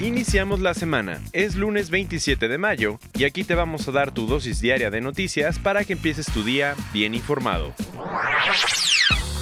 [0.00, 1.20] Iniciamos la semana.
[1.34, 5.02] Es lunes 27 de mayo y aquí te vamos a dar tu dosis diaria de
[5.02, 7.74] noticias para que empieces tu día bien informado.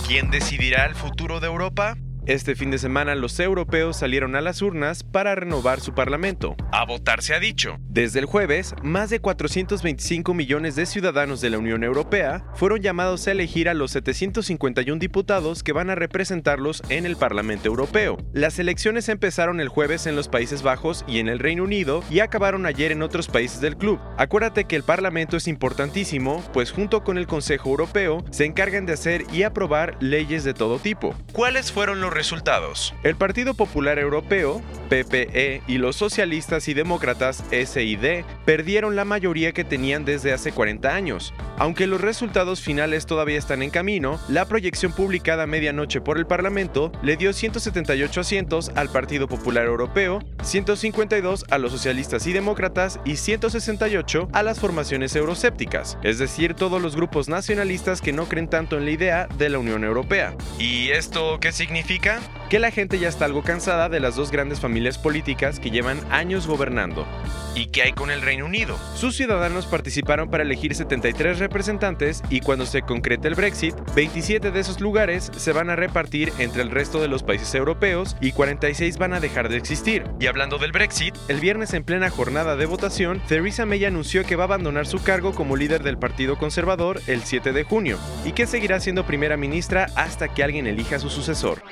[0.09, 1.97] ¿Quién decidirá el futuro de Europa?
[2.29, 6.57] Este fin de semana los europeos salieron a las urnas para renovar su parlamento.
[6.73, 7.79] A votar se ha dicho.
[7.89, 13.27] Desde el jueves, más de 425 millones de ciudadanos de la Unión Europea fueron llamados
[13.27, 18.19] a elegir a los 751 diputados que van a representarlos en el Parlamento Europeo.
[18.35, 22.21] Las elecciones empezaron el jueves en los Países Bajos y en el Reino Unido y
[22.21, 23.99] acabaron ayer en otros países del club.
[24.19, 28.93] Acuérdate que el Parlamento es importantísimo, pues junto con el Consejo Europeo se encargan de
[28.93, 31.15] hacer y aprobar leyes de todo tipo.
[31.33, 32.95] ¿Cuáles fueron los resultados.
[33.05, 39.63] El Partido Popular Europeo, PPE, y los socialistas y demócratas, SID, perdieron la mayoría que
[39.63, 41.33] tenían desde hace 40 años.
[41.59, 46.27] Aunque los resultados finales todavía están en camino, la proyección publicada a medianoche por el
[46.27, 52.99] Parlamento le dio 178 asientos al Partido Popular Europeo, 152 a los socialistas y demócratas
[53.05, 58.49] y 168 a las formaciones euroscépticas, es decir, todos los grupos nacionalistas que no creen
[58.49, 60.35] tanto en la idea de la Unión Europea.
[60.59, 62.08] ¿Y esto qué significa?
[62.09, 62.48] América.
[62.49, 66.01] Que la gente ya está algo cansada de las dos grandes familias políticas que llevan
[66.11, 67.07] años gobernando.
[67.55, 68.79] ¿Y qué hay con el Reino Unido?
[68.95, 74.61] Sus ciudadanos participaron para elegir 73 representantes y cuando se concrete el Brexit, 27 de
[74.61, 78.97] esos lugares se van a repartir entre el resto de los países europeos y 46
[78.97, 80.05] van a dejar de existir.
[80.19, 84.37] Y hablando del Brexit, el viernes en plena jornada de votación, Theresa May anunció que
[84.37, 88.33] va a abandonar su cargo como líder del Partido Conservador el 7 de junio y
[88.33, 91.63] que seguirá siendo primera ministra hasta que alguien elija a su sucesor.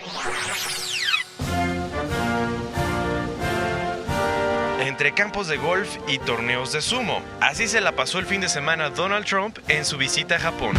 [4.96, 7.20] Entre campos de golf y torneos de sumo.
[7.42, 10.74] Así se la pasó el fin de semana Donald Trump en su visita a Japón.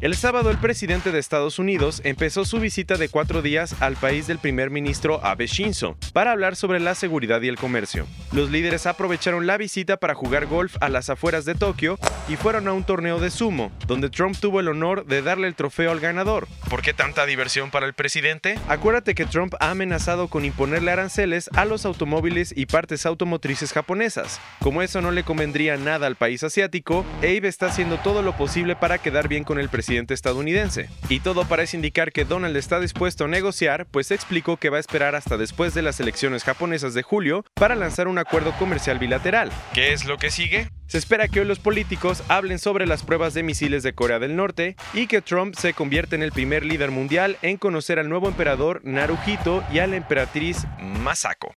[0.00, 4.28] El sábado el presidente de Estados Unidos empezó su visita de cuatro días al país
[4.28, 8.06] del primer ministro Abe Shinzo para hablar sobre la seguridad y el comercio.
[8.30, 11.98] Los líderes aprovecharon la visita para jugar golf a las afueras de Tokio
[12.28, 15.56] y fueron a un torneo de sumo, donde Trump tuvo el honor de darle el
[15.56, 16.46] trofeo al ganador.
[16.70, 18.56] ¿Por qué tanta diversión para el presidente?
[18.68, 24.40] Acuérdate que Trump ha amenazado con imponerle aranceles a los automóviles y partes automotrices japonesas.
[24.60, 28.76] Como eso no le convendría nada al país asiático, Abe está haciendo todo lo posible
[28.76, 30.88] para quedar bien con el presidente estadounidense.
[31.08, 34.80] Y todo parece indicar que Donald está dispuesto a negociar, pues explicó que va a
[34.80, 39.50] esperar hasta después de las elecciones japonesas de julio para lanzar un acuerdo comercial bilateral.
[39.74, 40.70] ¿Qué es lo que sigue?
[40.86, 44.36] Se espera que hoy los políticos hablen sobre las pruebas de misiles de Corea del
[44.36, 48.28] Norte y que Trump se convierta en el primer líder mundial en conocer al nuevo
[48.28, 51.54] emperador Naruhito y a la emperatriz Masako.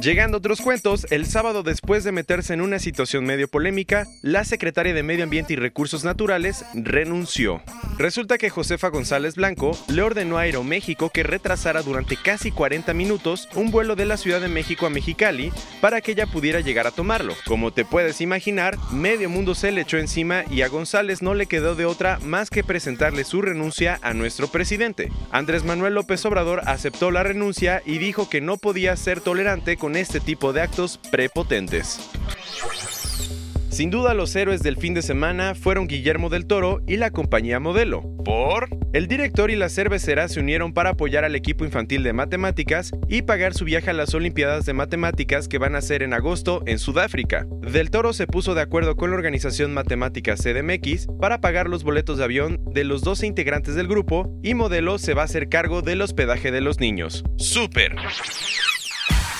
[0.00, 4.44] Llegando a otros cuentos, el sábado después de meterse en una situación medio polémica, la
[4.44, 7.60] secretaria de Medio Ambiente y Recursos Naturales renunció.
[7.98, 13.46] Resulta que Josefa González Blanco le ordenó a Aeroméxico que retrasara durante casi 40 minutos
[13.54, 15.52] un vuelo de la Ciudad de México a Mexicali
[15.82, 17.34] para que ella pudiera llegar a tomarlo.
[17.44, 21.44] Como te puedes imaginar, medio mundo se le echó encima y a González no le
[21.44, 25.12] quedó de otra más que presentarle su renuncia a nuestro presidente.
[25.30, 29.89] Andrés Manuel López Obrador aceptó la renuncia y dijo que no podía ser tolerante con
[29.96, 32.10] este tipo de actos prepotentes.
[33.70, 37.60] Sin duda los héroes del fin de semana fueron Guillermo del Toro y la compañía
[37.60, 38.02] Modelo.
[38.24, 38.68] ¿Por?
[38.92, 43.22] El director y la cervecera se unieron para apoyar al equipo infantil de matemáticas y
[43.22, 46.80] pagar su viaje a las Olimpiadas de Matemáticas que van a ser en agosto en
[46.80, 47.46] Sudáfrica.
[47.62, 52.18] Del Toro se puso de acuerdo con la organización Matemática CDMX para pagar los boletos
[52.18, 55.80] de avión de los 12 integrantes del grupo y Modelo se va a hacer cargo
[55.80, 57.22] del hospedaje de los niños.
[57.38, 57.94] ¡Súper!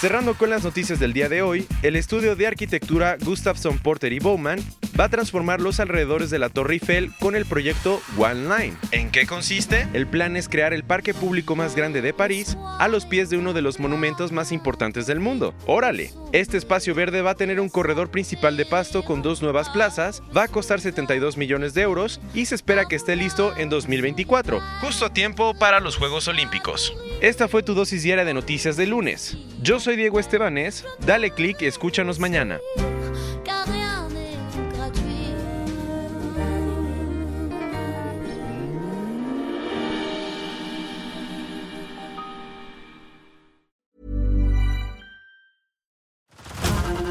[0.01, 4.19] Cerrando con las noticias del día de hoy, el estudio de arquitectura Gustafsson Porter y
[4.19, 4.59] Bowman
[5.01, 8.77] va a transformar los alrededores de la Torre Eiffel con el proyecto One Line.
[8.93, 9.89] ¿En qué consiste?
[9.95, 13.39] El plan es crear el parque público más grande de París a los pies de
[13.39, 15.55] uno de los monumentos más importantes del mundo.
[15.67, 16.13] ¡Órale!
[16.33, 20.23] Este espacio verde va a tener un corredor principal de pasto con dos nuevas plazas,
[20.37, 24.61] va a costar 72 millones de euros y se espera que esté listo en 2024,
[24.83, 26.95] justo a tiempo para los Juegos Olímpicos.
[27.23, 29.39] Esta fue tu dosis diaria de noticias de lunes.
[29.63, 32.59] Yo soy Diego Estebanés, dale click y escúchanos mañana.